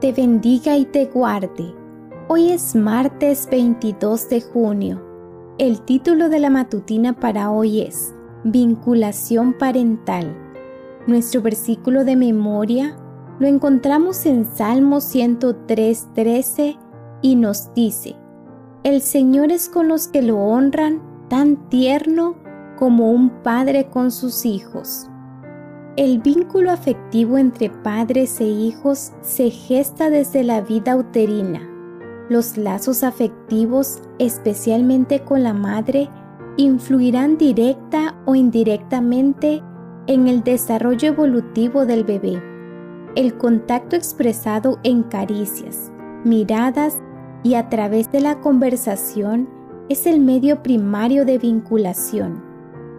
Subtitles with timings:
[0.00, 1.74] te bendiga y te guarde.
[2.28, 5.04] Hoy es martes 22 de junio.
[5.58, 10.36] El título de la matutina para hoy es Vinculación parental.
[11.08, 12.96] Nuestro versículo de memoria
[13.40, 16.78] lo encontramos en Salmo 103.13
[17.22, 18.14] y nos dice,
[18.84, 22.36] El Señor es con los que lo honran tan tierno
[22.78, 25.07] como un padre con sus hijos.
[25.98, 31.68] El vínculo afectivo entre padres e hijos se gesta desde la vida uterina.
[32.28, 36.08] Los lazos afectivos, especialmente con la madre,
[36.56, 39.60] influirán directa o indirectamente
[40.06, 42.40] en el desarrollo evolutivo del bebé.
[43.16, 45.90] El contacto expresado en caricias,
[46.24, 46.98] miradas
[47.42, 49.48] y a través de la conversación
[49.88, 52.47] es el medio primario de vinculación.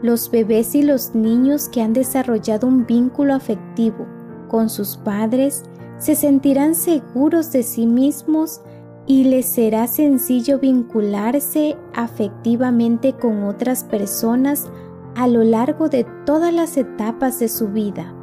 [0.02, 4.08] Los bebés y los niños que han desarrollado un vínculo afectivo
[4.48, 5.64] con sus padres
[5.98, 8.62] se sentirán seguros de sí mismos
[9.06, 14.70] y les será sencillo vincularse afectivamente con otras personas
[15.16, 18.14] a lo largo de todas las etapas de su vida.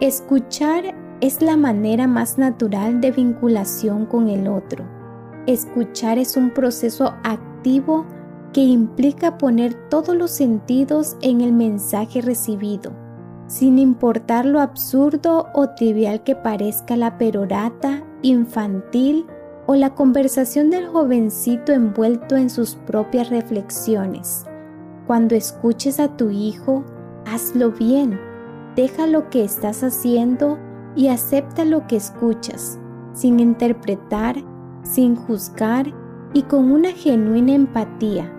[0.00, 4.84] Escuchar es la manera más natural de vinculación con el otro.
[5.46, 8.04] Escuchar es un proceso activo
[8.52, 12.92] que implica poner todos los sentidos en el mensaje recibido,
[13.46, 19.26] sin importar lo absurdo o trivial que parezca la perorata, infantil
[19.66, 24.44] o la conversación del jovencito envuelto en sus propias reflexiones.
[25.06, 26.84] Cuando escuches a tu hijo,
[27.26, 28.18] hazlo bien,
[28.74, 30.58] deja lo que estás haciendo
[30.96, 32.78] y acepta lo que escuchas,
[33.12, 34.36] sin interpretar,
[34.82, 35.92] sin juzgar
[36.32, 38.32] y con una genuina empatía,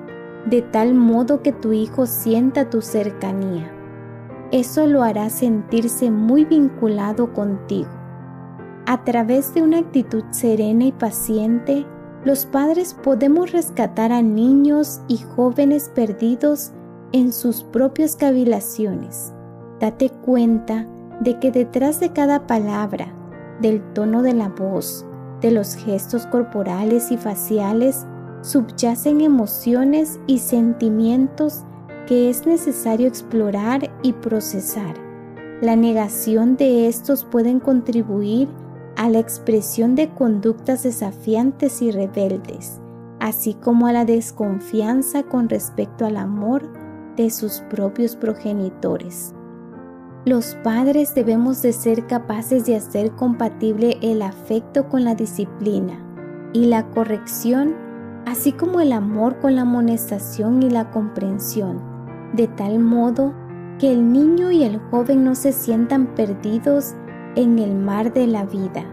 [0.46, 3.72] de tal modo que tu hijo sienta tu cercanía.
[4.52, 7.90] Eso lo hará sentirse muy vinculado contigo.
[8.86, 11.86] A través de una actitud serena y paciente,
[12.26, 16.72] los padres podemos rescatar a niños y jóvenes perdidos
[17.14, 19.34] en sus propias cavilaciones.
[19.80, 20.86] Date cuenta
[21.22, 23.08] de que detrás de cada palabra,
[23.62, 25.06] del tono de la voz,
[25.42, 28.06] de los gestos corporales y faciales,
[28.42, 31.64] subyacen emociones y sentimientos
[32.08, 34.96] que es necesario explorar y procesar.
[35.62, 38.50] La negación de estos pueden contribuir
[38.98, 42.82] a la expresión de conductas desafiantes y rebeldes,
[43.20, 46.64] así como a la desconfianza con respecto al amor
[47.16, 49.34] de sus propios progenitores.
[50.26, 56.00] Los padres debemos de ser capaces de hacer compatible el afecto con la disciplina
[56.54, 57.76] y la corrección,
[58.26, 61.82] así como el amor con la amonestación y la comprensión,
[62.34, 63.34] de tal modo
[63.80, 66.94] que el niño y el joven no se sientan perdidos
[67.36, 68.84] en el mar de la vida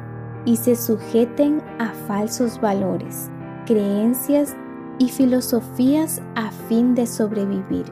[0.44, 3.30] y se sujeten a falsos valores,
[3.66, 4.56] creencias
[4.98, 7.86] y filosofías a fin de sobrevivir.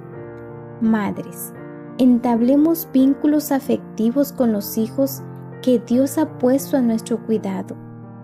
[0.81, 1.53] Madres,
[1.99, 5.23] entablemos vínculos afectivos con los hijos
[5.63, 7.77] que Dios ha puesto a nuestro cuidado,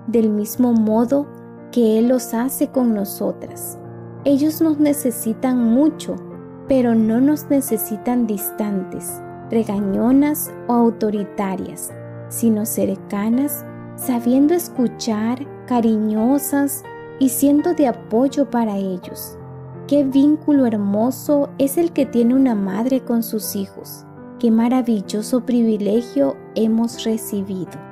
[0.06, 1.26] del mismo modo
[1.72, 3.78] que Él los hace con nosotras.
[4.24, 6.14] Ellos nos necesitan mucho,
[6.68, 11.90] pero no nos necesitan distantes, regañonas o autoritarias,
[12.28, 13.64] sino cercanas,
[13.96, 16.84] sabiendo escuchar, cariñosas
[17.18, 19.36] y siendo de apoyo para ellos.
[19.88, 24.04] Qué vínculo hermoso es el que tiene una madre con sus hijos.
[24.38, 27.91] Qué maravilloso privilegio hemos recibido.